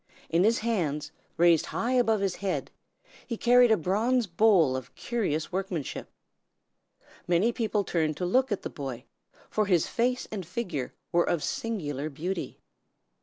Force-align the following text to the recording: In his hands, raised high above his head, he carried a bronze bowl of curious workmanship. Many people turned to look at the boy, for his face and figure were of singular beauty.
In 0.31 0.43
his 0.43 0.57
hands, 0.57 1.11
raised 1.37 1.67
high 1.67 1.91
above 1.91 2.21
his 2.21 2.37
head, 2.37 2.71
he 3.27 3.37
carried 3.37 3.69
a 3.69 3.77
bronze 3.77 4.25
bowl 4.25 4.75
of 4.75 4.95
curious 4.95 5.51
workmanship. 5.51 6.09
Many 7.27 7.51
people 7.51 7.83
turned 7.83 8.17
to 8.17 8.25
look 8.25 8.51
at 8.51 8.63
the 8.63 8.69
boy, 8.71 9.03
for 9.51 9.67
his 9.67 9.85
face 9.85 10.27
and 10.31 10.43
figure 10.43 10.95
were 11.11 11.29
of 11.29 11.43
singular 11.43 12.09
beauty. 12.09 12.57